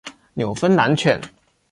[0.33, 1.21] 纽芬兰犬。